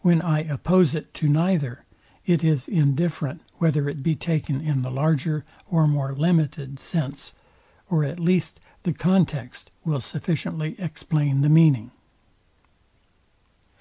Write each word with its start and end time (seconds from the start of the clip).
When 0.00 0.20
I 0.20 0.40
oppose 0.40 0.92
it 0.96 1.14
to 1.14 1.28
neither, 1.28 1.84
it 2.26 2.42
is 2.42 2.66
indifferent 2.66 3.42
whether 3.58 3.88
it 3.88 4.02
be 4.02 4.16
taken 4.16 4.60
in 4.60 4.82
the 4.82 4.90
larger 4.90 5.44
or 5.70 5.86
more 5.86 6.16
limited 6.16 6.80
sense, 6.80 7.32
or 7.88 8.02
at 8.02 8.18
least 8.18 8.58
the 8.82 8.92
context 8.92 9.70
will 9.84 10.00
sufficiently 10.00 10.74
explain 10.80 11.42
the 11.42 11.48
meaning. 11.48 11.92